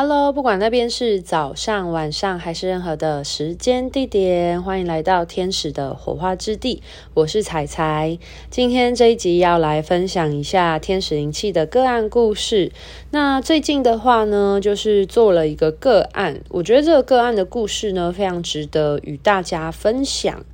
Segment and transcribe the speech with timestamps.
[0.00, 6.84] Hello，不管那边是早上、晚上还是任何的时间地点，欢迎来到天使的火花之地。
[7.14, 8.16] 我是彩彩，
[8.48, 12.70] 今天这一集要来分享一下天使灵气的个案故事。
[13.10, 20.44] 那最近的话呢，就是做了一个个案，我觉得这个个案的故事呢，非常值得与大家分享。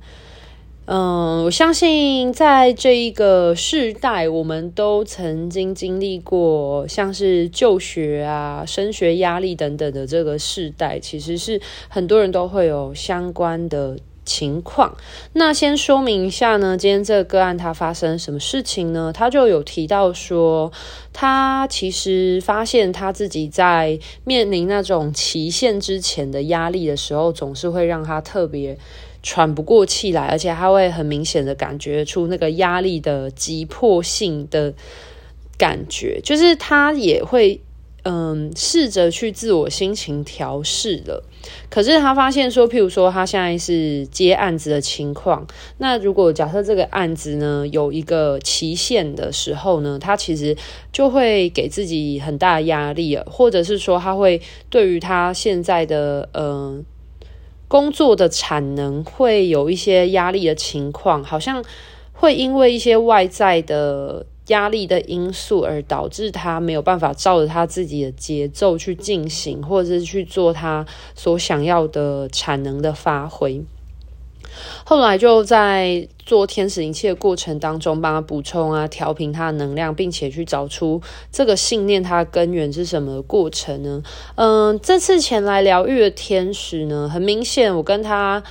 [0.87, 11.59] 嗯，我相信在这一个世代，我们都曾经经历过像是就学啊、升学压力等等的这个世代，其实是
[11.89, 14.95] 很多人都会有相关的情况。
[15.33, 19.11] 那先说明一下呢，今天这个个案它发生什么事情呢？
[19.11, 20.71] 他就有提到说，
[21.11, 28.77] 他其实发现他自己在面临那种期限之前的压力的时候，总是会让他特别。
[29.27, 34.71] 喘不过气来，而且他会很明显的感觉出那个压力的急迫性的
[35.57, 37.59] 感觉，就是他也会
[38.03, 41.23] 嗯试着去自我心情调试了。
[41.71, 45.47] 可是他发现说，譬如说他现在是接案子的情况，
[45.79, 50.55] 那如果假设这个案子呢有一个期限的时候呢，他其实
[50.91, 54.39] 就会给自己很大压力了，或者是说他会
[54.69, 56.85] 对于他现在的嗯。
[57.75, 61.61] 工作的产能会有一些压力的情况，好像
[62.13, 73.61] 会因为一些外在的压力的因素而导致他没有办法照着他自己的节奏去进行，或者是去做他所想要的产能的发挥。
[74.85, 81.01] 后来就在做天使灵气的过程当中，帮他补充啊，调频他的能量，并且去找出
[81.31, 84.01] 这个信念他根源是什么过程呢？
[84.35, 88.43] 嗯，这次前来疗愈的天使呢，很明显我跟他。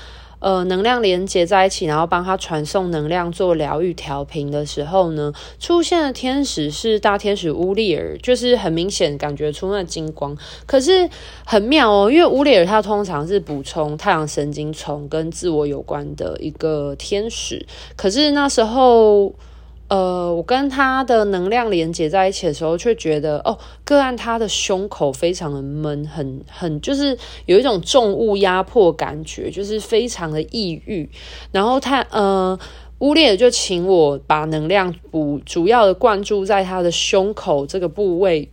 [0.45, 10.37] 呃，能量连接在一起，然后帮他传送能量做疗愈调频的时候呢，出现的天使是大天使乌利尔，就是很明显感觉出那金光。
[10.67, 11.09] 可是
[11.47, 19.33] 很妙哦，因为乌利尔他通常是补充太阳神经丛跟自我有关的一个天使，可是那时候。
[19.89, 31.09] 呃，我跟他的能量连接在一起的时候，却觉得哦，个案他的胸口非常的闷，很很就是有一种重物压迫感觉，就是非常的抑郁。
[31.53, 32.59] 然后他呃，
[33.01, 38.51] 乌列就请我把能量补主要的灌注在他的胸口这个部位。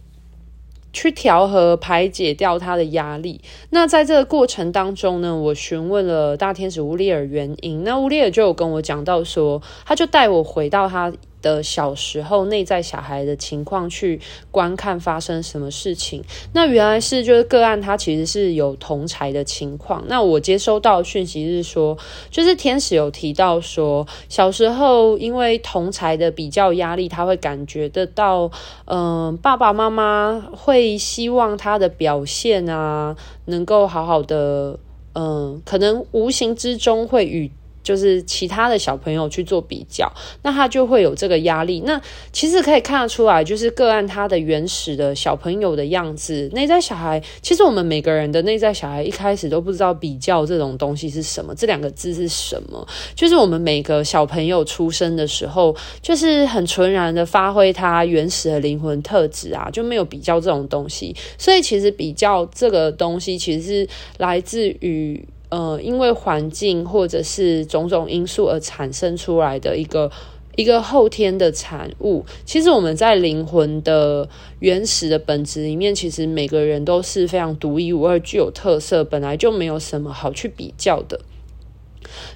[0.93, 3.41] 去调和排解掉他的压力。
[3.69, 7.83] 那在这个过程当中呢，我询问了大天使乌利尔原因。
[7.83, 11.11] 那乌利尔就有跟我讲到说，他就带我回到他。
[11.41, 14.19] 的小时候内在小孩的情况去
[14.51, 20.03] 观看发生什么事情，那原来是就是个案，他其实是有同才的情况。
[20.07, 21.97] 那我接收到讯息是说，
[22.29, 28.51] 就是天使有提到说，小时候因为同才的比较压力，他会感觉得到，
[28.85, 33.15] 嗯、爸爸妈妈会希望他的表现啊，
[33.45, 34.79] 能够好好的，
[35.13, 37.51] 嗯、可能无形之中会与。
[37.83, 40.11] 就是其他的小朋友去做比较，
[40.43, 41.81] 那他就会有这个压力。
[41.85, 41.99] 那
[42.31, 47.21] 其实可以看得出来，就是个案他的原始的小朋友的样子，内在小孩。
[47.41, 52.87] 其实我们每个人的内在小孩一开始都不知道比较这种东西是什么，这两个字是什么。
[53.15, 61.15] 就是我们每个小朋友出生的时候，就是很纯然的发挥他原始的灵魂特质啊，就没有比较这种东西。
[61.37, 65.23] 所以其实比较这个东西，其实是来自于。
[65.51, 70.09] 呃，因为环境或者是种种因素而产生出来的一个
[70.55, 72.25] 一个后天的产物。
[72.45, 74.29] 其实我们在灵魂的
[74.59, 81.19] 原始的本质里面，其实每个人都是非常独一无二、具有特色，本来就没有什么好去比较的。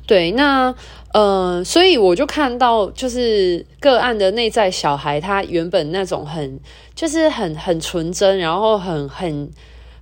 [0.06, 0.76] 对，那
[1.14, 6.60] 呃，所以我就看到，就是个案的内在小孩，他原本那种很，
[6.94, 9.50] 就是很很纯真，然后很很。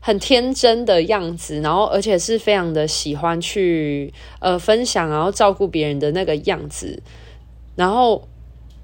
[0.05, 7.01] 很天真的样子，然后而且是非常的喜欢去呃分享，然后照顾别人的那个样子，
[7.77, 8.27] 然后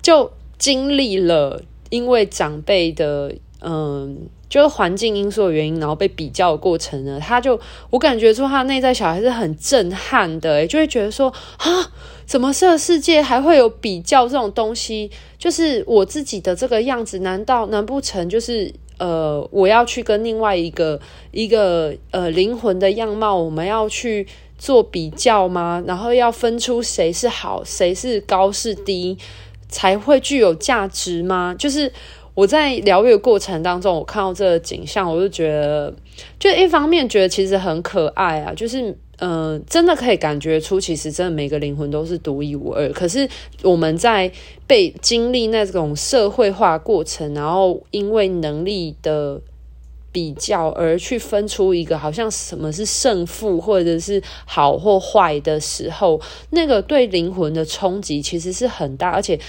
[0.01, 11.27] 就经历了因为长辈的嗯、就是环境因素的原因，然后被比较的过程呢，他就我感觉说他内在小孩是很震撼的，就会觉得说
[11.57, 11.91] 啊，
[12.25, 15.11] 怎么这个世界还会有比较这种东西？
[15.37, 18.73] 就是我自己的这个样子，难道难不成就是？
[18.99, 20.99] 呃，我要去跟另外一个
[21.31, 25.83] 一个呃灵魂的样貌，我们要去做比较吗？
[25.87, 29.17] 然后要分出谁是好，谁是高是低，
[29.67, 31.55] 才会具有价值吗？
[31.57, 31.91] 就是
[32.35, 35.93] 我在疗愈过程当中，我看到这个景象，我就觉得，
[36.37, 38.95] 就一方面觉得其实很可爱啊，就是。
[39.19, 42.89] 嗯、真的可以感觉出，其实真的每个灵魂都是独一无二。
[42.93, 43.27] 可是
[43.63, 44.31] 我们在
[44.65, 49.41] 被经历那种社会化过程，然后因为能力的
[50.11, 56.19] 比较而去分出一个好像什么是胜负或者是好或坏的时候，
[56.51, 59.39] 那个对灵魂的冲击其实是很大，而且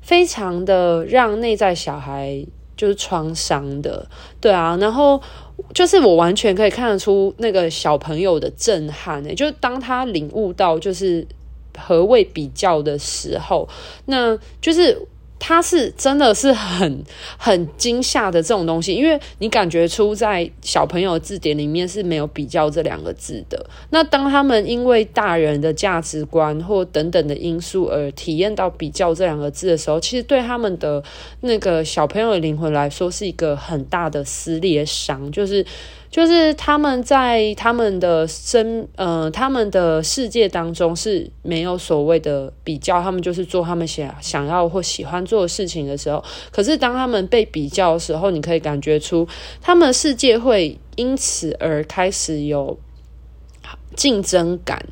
[0.00, 2.46] 非常的让内在小孩
[2.76, 4.08] 就是创伤的，
[4.40, 5.20] 对啊，然后
[5.74, 11.26] 就是我完全可以看得出那个小朋友的震撼，欸，就是当他领悟到就是
[11.76, 13.68] 何谓比较的时候，
[14.06, 15.06] 那就是。
[15.40, 17.02] 他是真的是很
[17.36, 23.64] 很惊吓的这种东西，因为你感觉出在小朋友字典里面是没有比较这两个字的。
[23.88, 31.02] 那当他们因为大人的价值观或等等的因素而体验到比较这两个字的时候，其实对他们的
[31.40, 35.64] 那个小朋友的灵魂来说是一个很大的撕裂伤，就是。
[36.10, 46.22] 就是他们在他们的生呃他们的世界当中是没有所谓的比较，他们就是做他们想想要或喜欢做的事情的时候。
[46.50, 49.28] 可是当他们被比较的时候，你可以感觉出
[49.60, 52.76] 他们的世界会因此而开始有
[53.94, 54.84] 竞争感。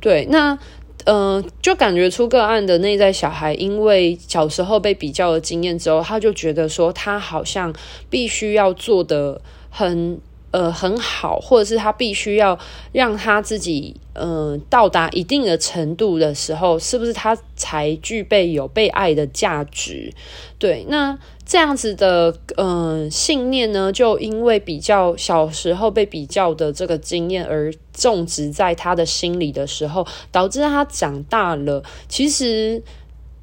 [0.00, 0.58] 对，那
[1.04, 7.70] 呃就感觉出个案的内在小孩，因为小时候被比较的经验之后，他就觉得说他好像
[8.08, 10.18] 必须要做的很。
[10.54, 12.56] 呃，很好，或者是他必须要
[12.92, 20.12] 让他自己，呃，到达一定的程度的时候，是不是他才具备有被爱的价值？
[20.56, 32.80] 对，那这样子的，呃，信念呢，就因为比较小时候被比较的这个经验而种植在他的心里的时候，导致他长大了，其实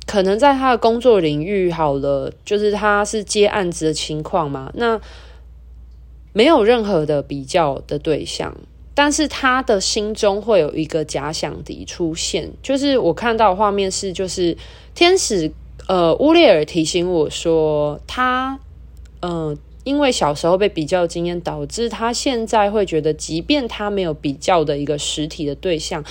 [0.07, 4.97] 可能在他的工作领域好了，就是他是接案子的情况嘛，那。
[6.33, 8.55] 没有任何的比较的对象，
[8.93, 12.51] 但是他的心中会有一个假想敌出现。
[12.63, 14.57] 就是我看到画面是，就是
[14.95, 15.51] 天使
[15.87, 18.59] 呃乌列尔提醒我说，他
[19.19, 26.03] 呃因为小时候被比较经验，导致他现在会觉得，即便他没有比较的一个实体的对象，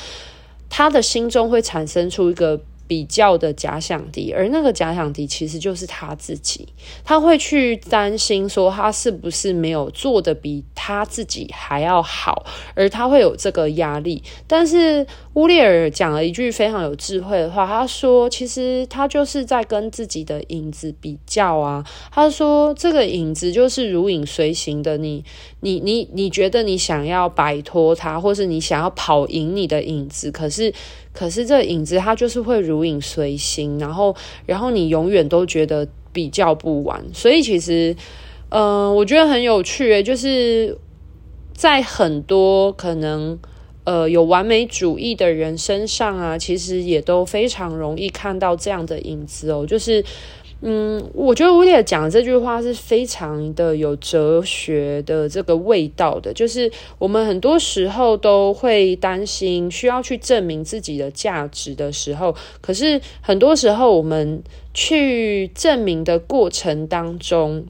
[0.68, 2.60] 他的心中会产生出一个。
[2.90, 6.66] 比较的假想敌，而那个假想敌其实就是他自己。
[7.04, 12.44] 他会去担心说，他是不是没有做的比他自己还要好，
[12.74, 14.20] 而他会有这个压力。
[14.48, 25.24] 但是乌列尔讲了一句非常有智慧的话，他说：“其实他就是在跟自己的影子比较啊。”他说：“这个影子就是如影随形的，你、
[25.60, 30.72] 你、你、你觉得你想要摆脱它，或是你想要跑赢你的影子，可是。”
[31.12, 34.14] 可是这个影子它就是会如影随形，然后，
[34.46, 37.04] 然后你永远都觉得比较不完。
[37.12, 37.96] 所以其实，
[38.50, 40.78] 嗯、我觉得很有趣诶，就是
[41.52, 43.36] 在很多可能
[43.90, 50.04] 呃有完美主义的人身上啊，其实也都非常容易看到这样的影子哦，就是。
[50.62, 64.42] 嗯，我觉得乌列讲这句话是非常的有哲学的这个味道的，就是我们很多时候都会担心需要去证明自己的价值的时候，可是很多时候我们
[64.74, 67.64] 去证明的过程当中，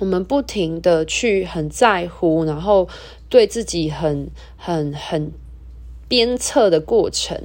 [0.00, 2.88] 我们不停的去很在乎，然后
[3.28, 5.30] 对自己很很很
[6.08, 7.40] 鞭策的过程，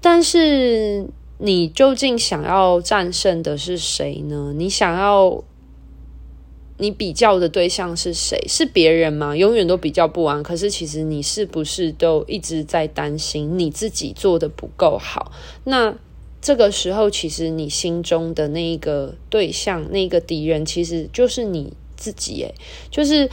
[0.00, 1.08] 但是。
[1.40, 4.52] 你究竟想要战胜的是谁呢？
[4.56, 5.44] 你想要
[6.78, 8.44] 你比较的对象是谁？
[8.48, 9.36] 是别人吗？
[9.36, 10.42] 永远都比较不完。
[10.42, 15.30] 可是其实你是不是都一直在担心你自己做的不够好？
[15.62, 15.94] 那
[16.42, 22.42] 这个时候，其实你心中的那一个对象，那个敌人，其实就是你自己。
[22.42, 22.52] 诶，
[22.90, 23.30] 就是。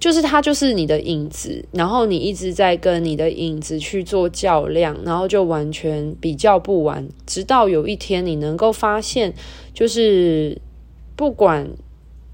[0.00, 9.32] 就是他，就是你的影子，然后你一直在跟你的影子去做较量，然后就完全比较不完，直到有一天你能够发现，
[9.72, 10.60] 就是
[11.16, 11.70] 不管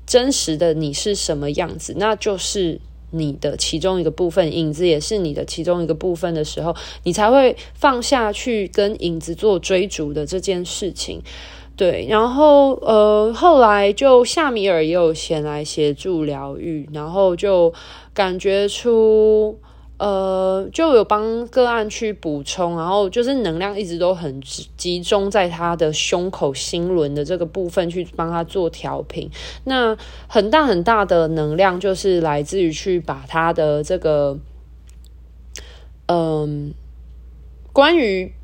[0.04, 2.80] 真实的你是什么样子，那就是
[3.12, 6.74] 你的其中一个部分，影子也是你的其中一个部分的时候，
[7.04, 11.22] 你才会放下去跟影子做追逐的这件事情。
[11.80, 17.72] 对，然后呃，后来就夏米尔也有前来协助疗愈，然后就
[18.12, 19.58] 感觉出
[19.96, 24.42] 呃，就有帮个案去补充，然后就是能量一直都很
[24.76, 29.30] 集中在他的胸口心轮的这个部分去帮他做调频。
[29.64, 29.96] 那
[30.28, 34.38] 很大很大的能量就是来自于去把他的这个
[36.08, 36.74] 嗯、
[37.72, 38.34] 关于。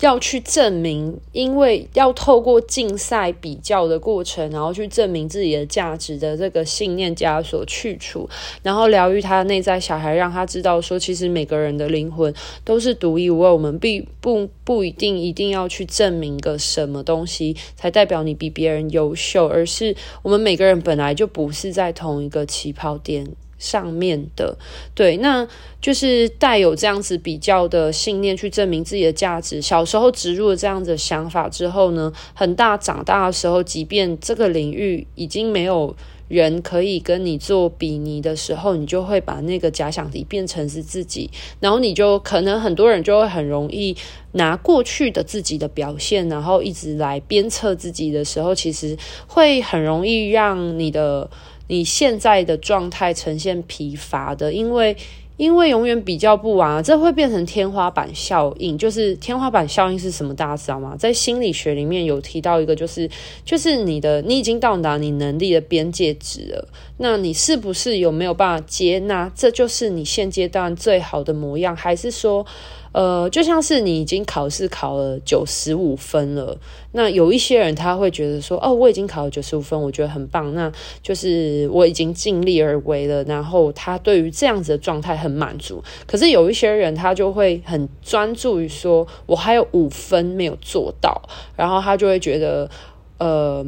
[0.00, 8.28] 要去证明，因为要透过竞赛比较的过程，然后去证明自己的价值的这个信念枷锁去除，
[8.62, 12.32] 然后疗愈他的内在小孩，让他知道说，其实每个人的灵魂
[12.64, 23.26] 都是独一无二，我们并不不一定一定要去证明个什么东西才代表你比别人优秀，而是我们每个人本来就不是在同一个起跑点。
[23.64, 24.58] 上面的，
[24.94, 25.48] 对，那
[25.80, 29.62] 就是带有这样子比较的信念去证明自己的价值。
[29.62, 35.96] 小时候植入了这样子的想法之后呢，很大长大的时候，即便这个领域已经没有
[36.28, 41.30] 人可以跟你做比拟的时候，你就会把那个假想敌变成是自己，
[41.60, 43.96] 然后你就可能很多人就会很容易
[44.32, 51.30] 拿过去的自己的表现，然后一直来鞭策自己的时候，其实会很容易让你的。
[51.68, 54.96] 你现在的状态呈现疲乏的，因为
[55.36, 58.78] 因为永远比较不完，这会变成天花板效应。
[58.78, 60.32] 就是天花板效应是什么？
[60.34, 60.94] 大家知道吗？
[60.96, 63.10] 在心理学里面有提到一个，就是
[63.44, 66.68] 就是你的你已经到达你能力的边界值了，
[66.98, 69.30] 那你是不是有没有办法接纳？
[69.34, 72.46] 这就是你现阶段最好的模样，还是说？
[72.94, 76.56] 呃，就像是你已经考试考了九十五分了，
[76.92, 80.70] 那有一些人他会觉得说，哦，我已经考了九十五分，我觉得很棒，那
[81.02, 85.82] 就是我已经尽力而为了，然后他对于这样子的状态很满足。
[86.06, 91.20] 可是有一些人他就会很专注于说，我还有五分没有做到，
[91.56, 92.70] 然后他就会觉得，
[93.18, 93.66] 呃，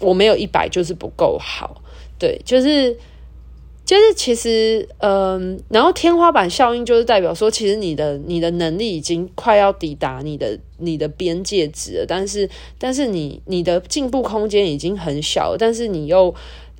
[0.00, 1.80] 我没有一百就是不够好，
[2.18, 2.98] 对，就是。
[3.84, 12.48] 就是其实，嗯，然后天花板效应就是代表说，其实你的你的能力已经快要抵达你的你的边界值了，但是
[12.78, 16.34] 但是你你的进步空间已经很小，但是你又。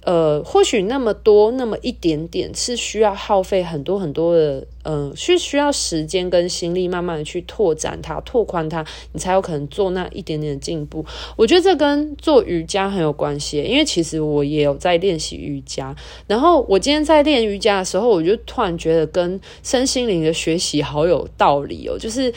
[0.04, 11.04] 呃，或许那么多那么一点点是需要耗费很多很多的，嗯、呃，需需要时间跟心力，慢慢的去拓展它、拓宽它，你才有可能做那一点点的进步。
[11.36, 15.96] 我觉得这跟做瑜伽很有关系，因为其实我也有在练习瑜伽。
[16.26, 22.30] 然后我今天在练瑜伽的时候，我就突然觉得跟身心灵的学习好有道理哦，就是。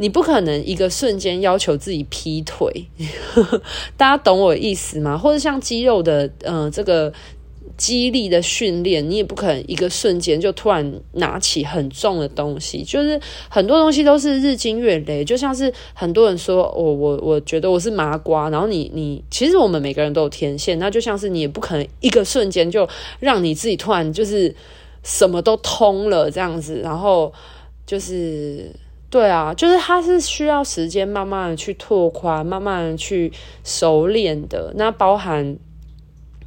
[0.00, 2.86] 你不可能一个瞬间要求自己劈腿，
[3.98, 5.18] 大家懂我意思吗？
[5.18, 7.12] 或者像肌肉的，呃，这个
[7.76, 12.82] 肌力的训练，你也不可能一个瞬间就突然拿起很重的东西。
[12.82, 22.88] 就是很多东西都是日积月累，就像是很多人说，我我我觉得我是麻瓜，然后你你其实我们每个人都有天线，那就像是你也不可能一个瞬间就
[23.18, 24.56] 让你自己突然就是
[25.02, 27.30] 什么都通了这样子，然后
[27.84, 28.74] 就是。
[29.10, 33.32] 对啊，就是它是需要时间慢慢的去拓宽，慢慢的去
[33.64, 34.72] 熟练的。
[34.76, 35.56] 那包含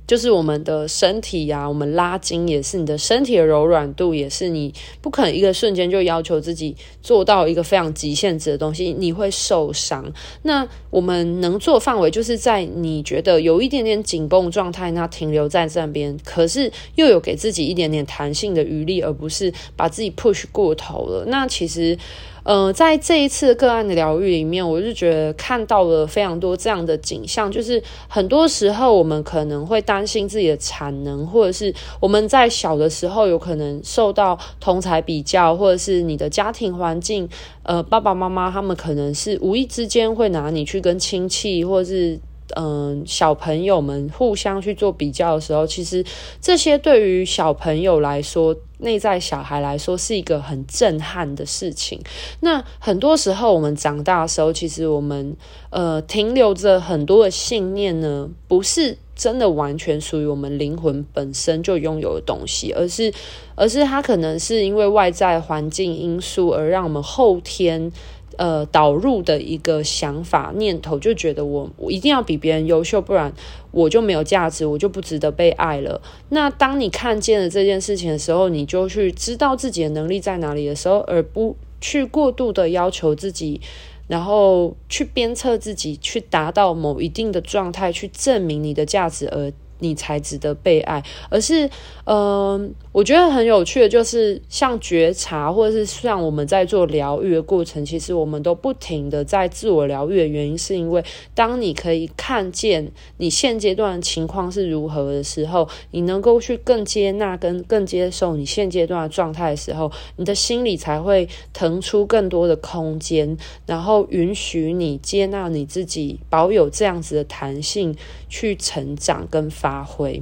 [0.07, 10.09] 就是我们的身体呀、我们拉筋也是你的身体的柔软度，也是你不可能一个瞬间就要求自己做到一个非常极限值的东西，你会受伤。
[10.43, 21.25] 那我们能做范围就是在你觉得有一点点紧绷状态，那停留在这边，可是又有给自己一点点弹性的余力，而不是把自己 push 过头了。
[21.27, 21.97] 那其实。
[22.43, 37.29] 嗯，在这一次个案的疗愈里面，我就觉得看到了非常多这样的景象，就是很多时候我们可能会担心自己的产能，或者是我们在小的时候有可能受到同才比较，或者是你的家庭环境，
[37.63, 42.19] 呃，爸爸妈妈他们可能是无意之间会拿你去跟亲戚，或者是。
[42.55, 46.05] 嗯，小朋友们互相去做比较的时候，其实
[46.41, 51.99] 这些对于小朋友来说，内在小孩来说是一个很震撼的事情。
[52.41, 55.35] 那很多时候，我们长大的时候，其实我们
[55.69, 63.11] 呃停留着很多的信念呢，不是真的完全属于我们灵魂本身就拥有的东西，而是
[63.55, 67.91] 而是它可能是因为外在环境因素而让我们后天。
[68.37, 73.31] 呃，导入的一个想法念头，就觉得我我一定要比别人优秀，不然
[73.71, 76.01] 我就没有价值，我就不值得被爱了。
[76.29, 83.61] 那当你看见了这件事情的时候，你就去知道自己的能力在哪里的时候，而不去过度的要求自己，
[84.07, 89.51] 然后去鞭策自己，去达到某一定的状态，去证明你的价值而。
[89.83, 91.69] 你才值得被爱，而是，
[92.05, 101.03] 嗯、我觉得很有趣的，就是像觉察，或者是像我们在做疗愈的过程，其实我们都不停的在自我疗愈的原因，是因为
[101.35, 117.93] 当你可以看见你现阶段的情况是如何的时候，你能够去更接纳跟更接受你现阶段的状态的时候，你的心里才会腾出更多的空间，然后允许你接纳你自己，保有这样子的弹性
[118.29, 119.72] 去成长跟发。
[119.73, 120.21] 发挥，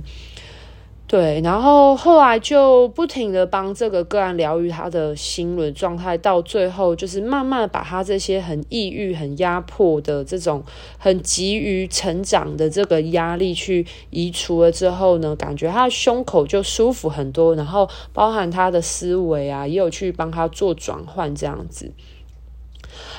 [1.07, 10.63] 对，然后后来就不停的帮这个个案疗愈他的心轮状态，到最后就是慢慢把他这些很抑郁、很压迫的这种
[10.97, 21.91] 很急于成长的这个压力去移除了之后呢，感觉他的胸口就舒服很多，然后包含他的思维啊，也有去帮他做转换这样子。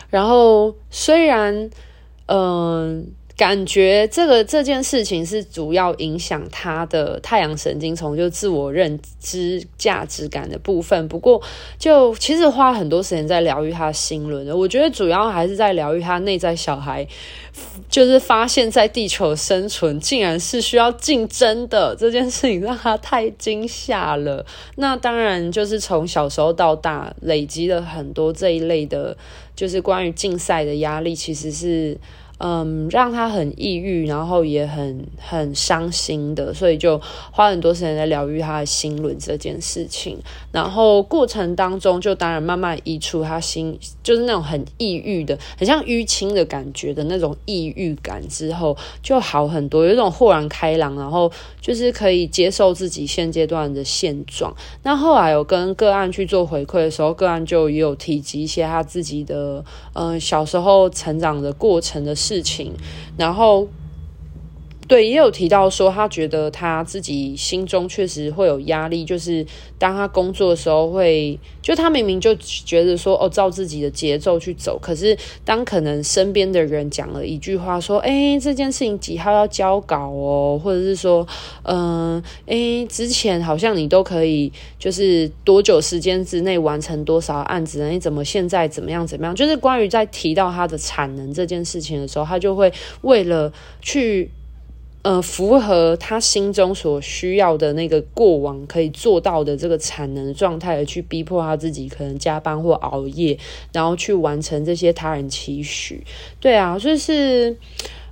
[0.08, 1.68] 然后虽然，
[2.26, 3.12] 嗯、
[3.42, 11.08] 感觉这个这件事情是主要影响他的太阳神经丛，就自我认知价值感的部分。
[11.08, 11.42] 不过，
[11.76, 14.56] 就其实花很多时间在疗愈他的心轮的。
[14.56, 17.04] 我觉得主要还是在疗愈他内在小孩，
[17.88, 24.46] 就是发现在地球生存竟然是需要竞争的这件事情，让他太惊吓了。
[24.76, 29.16] 那当然就是从小时候到大累积了很多这一类的，
[29.56, 31.98] 就是关于竞赛的压力，其实是。
[32.44, 40.18] 嗯，让他很抑郁，然后也很很伤心的，所以就花很多时间在疗愈他的心轮这件事情。
[40.50, 51.30] 然后过程当中，就当然慢慢移出他心，就是那种很抑郁的，很像淤青的感觉的那种抑郁感之后，就好很多，有一种豁然开朗，然后
[51.60, 54.52] 就是可以接受自己现阶段的现状。
[54.82, 62.31] 那后来有跟个案去做回馈的时候，个案就也有提及一些他自己的，嗯，小时候成长的过程的事。
[62.32, 62.72] 事情，
[63.16, 63.68] 然后。
[64.92, 69.42] 对，也有提到说，他觉得他自己心中确实会有压力，就是
[69.78, 81.26] 当他工作的时候会，就他明明就觉得说，哦，照自己的节奏去走，可是当可能身边的人讲了一句话，说，哎，这件事情几号要交稿哦，或者是说，
[81.62, 89.34] 嗯，哎，之前好像你都可以，就是多久时间之内完成多少案子，你怎么现在怎么样怎么样？
[89.34, 92.70] 就是关于在提到他的产能这件事情的时候，他就会
[93.00, 94.30] 为了去。
[95.02, 103.36] 呃，符合他心中所需要的那个过往可以做到的这个产能状态，而去逼迫他自己可能加班或熬夜，
[103.72, 106.04] 然后去完成这些他人期许。
[106.38, 107.56] 对啊，就是，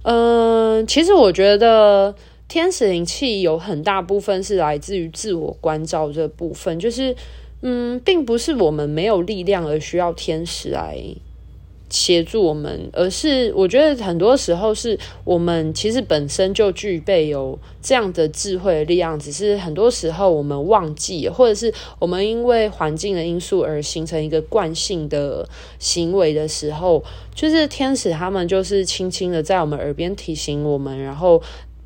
[0.02, 2.12] 嗯、其实我觉得
[2.48, 7.14] 天使灵气有很大部分是来自于自我关照这部分，就是，
[7.62, 10.98] 嗯，并不是我们没有力量而需要天使来。
[11.90, 25.48] 协助我们，而是我觉得很多时候是我们其实本身就具备有这样的智慧力量，只是很多时候我们忘记，或者是我们因为环境的因素而形成一个惯性的
[25.80, 27.02] 行为的时候，
[27.34, 31.42] 就是天使他们就是轻轻的在我们耳边提醒我们，然后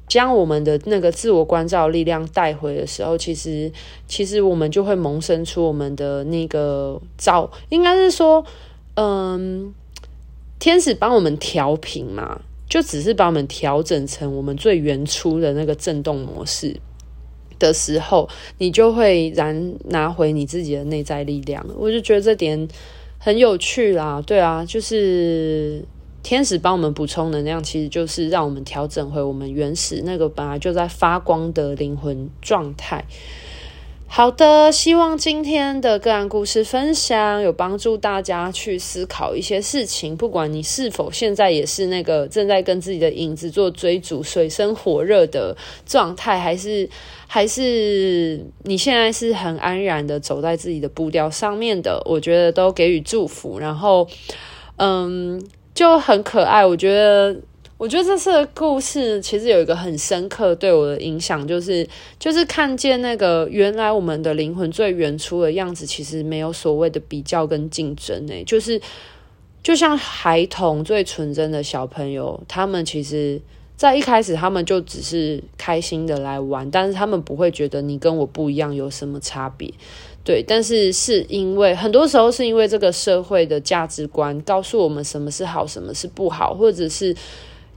[0.07, 3.73] 将我们的那个自我关照力量带回的时候，其实
[4.07, 8.45] 其实我们就会萌生出我们的那个照，应该是说，
[8.97, 9.73] 嗯。
[10.65, 16.75] 天使帮我们调频嘛，就只是把我们调整成我们最原初的那个震动模式
[17.59, 21.63] 的时候，你就会然拿回你自己的内在力量。
[21.77, 22.67] 我就觉得这点
[23.19, 25.85] 很有趣啦，对啊，就是
[26.23, 33.05] 天使帮我们补充能量，其实就是让我们调整回我们原始那个本来就在发光的灵魂状态。
[34.07, 40.17] 好的，希望今天的个案故事分享有帮助大家去思考一些事情。
[40.17, 46.89] 不管你是否现在也是那个正在跟自己的影子做追逐、水深火热的状态，还是
[47.27, 53.59] 还是你现在是很安然的走在自己的步调上面的，我觉得都给予祝福。
[53.59, 54.07] 然后，
[54.77, 56.65] 嗯，就很可爱。
[56.65, 57.37] 我觉得。
[57.85, 61.87] 我觉得这次的故事其实有一个很深刻对我的影响，就是
[62.19, 68.81] 就是看见那个原来我们的灵魂最原初的样子，其实没有所谓的比较跟竞争诶，就是
[69.63, 73.39] 就像孩童最纯真的小朋友，他们其实
[73.77, 79.71] 在一开始他们就只是开心的来玩，但是他们不会觉得你跟我不一样有什么差别，
[80.25, 87.15] 对，但是是因为很多时候是因为这个社会的价值观告诉我们什么是好，什么是不好，或者是。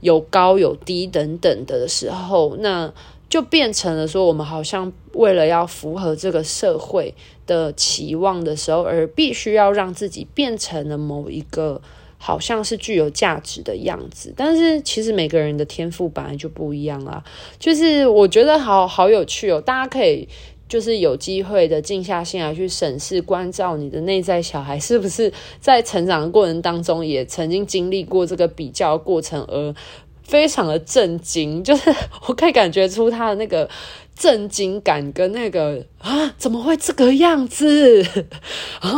[0.00, 2.92] 有高有低等等的时候，那
[3.28, 7.14] 就变成了说，我们好像为了要符合这个社会
[7.46, 11.80] 的期望的时候，而必须要让自己变成了某一个
[12.16, 14.32] 好像是具有价值的样子。
[14.36, 17.22] 但是其实每个人的天赋本来就不一样啦，
[17.58, 20.28] 就是我觉得好好有趣哦，大家可以。
[20.68, 29.74] 就是有机会的静下心来去审视、关照你的内在小孩，是不是在成长的过程当中也曾经经历过这个比较过程，而
[30.22, 31.64] 非常的震惊。
[31.64, 31.94] 就是
[32.28, 33.68] 我可以感觉出他的那个
[34.14, 38.04] 震惊感跟那个啊，怎么会这个样子
[38.80, 38.90] 啊？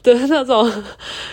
[0.04, 0.70] 的那种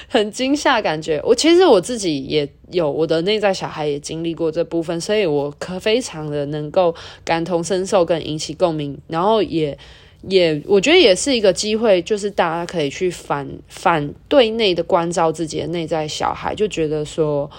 [0.07, 1.21] 很惊吓感觉。
[1.23, 9.77] 我其实我自己也有我的内在小孩也经历过这部分，所以我可非常的能够感同身受跟引起共鸣，然后也
[10.27, 17.49] 也我觉得也是一个机会，就是大家可以去反反对内的关照自己的内在小孩，就觉得说。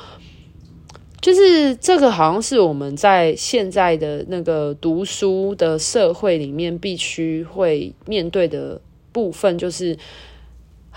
[1.21, 9.99] 就是这个，好像是我们在现在的那个读书的社会里面必须会面对的部分，就是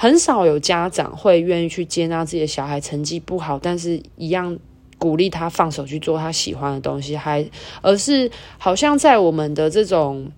[0.02, 4.58] 很少有家长会愿意去接纳自己的小孩成绩不好，但是一样
[4.98, 7.48] 鼓励他放手去做他喜欢的东西，还
[7.84, 10.32] 而是好像在我们的这种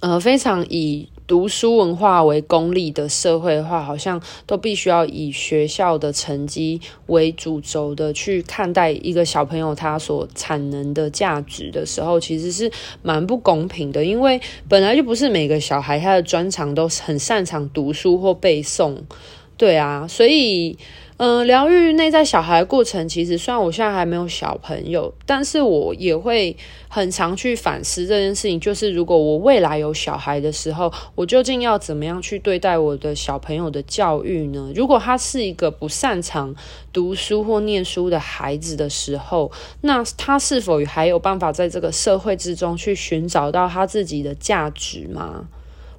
[0.00, 1.08] 呃非常以。
[1.26, 12.70] 读书文化为功利的社会化，好像都必须要以学校的成绩为主轴的去看待一个小朋友他所产能的价值的时候，其实是
[13.02, 14.04] 蛮不公平的。
[14.04, 18.96] 因为本来就不是每个小孩他的专长都很擅长读书或背诵，
[19.56, 20.76] 对啊，所以。
[21.16, 26.56] 嗯，疗愈内在小孩的过程，其实虽然我现在还没有小朋友，但是我也会
[26.88, 28.58] 很常去反思这件事情。
[28.58, 34.72] 就是如果我未来有小孩的时候，我究竟要怎么样去对待我的小朋友的教育呢？
[34.74, 36.52] 如果他是一个不擅长
[36.92, 45.46] 读书或念书的孩子的时候，那他是否还有办法在这个社会之中去寻找到他自己的价值吗？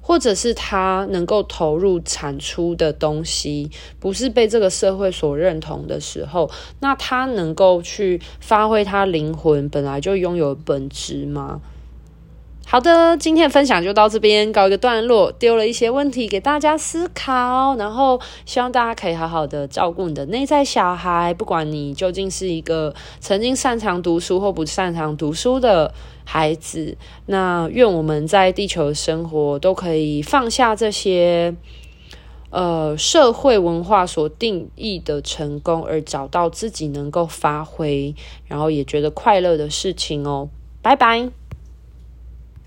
[0.06, 11.60] 或者是他能够投入产出的东西，不是被这个社会所认同的时候，那他能够去发挥他灵魂本来就拥有本质吗？
[12.68, 31.54] 好的，今天的分享就到这边告一个段落，丢了一些问题给大家思考，然后希望大家可以好好的照顾你的内在小孩，不管你究竟是一个曾经擅长读书或不擅长读书的孩子，那愿我们在地球生活都可以放下这些
[32.50, 38.12] 呃社会文化所定义的成功，而找到自己能够发挥，
[38.48, 40.48] 然后也觉得快乐的事情哦。
[40.82, 41.45] 拜拜。